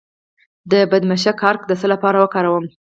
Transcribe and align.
د 0.71 0.73
بیدمشک 0.91 1.37
عرق 1.47 1.61
د 1.67 1.71
څه 1.79 1.87
لپاره 1.93 2.17
وکاروم؟ 2.19 2.65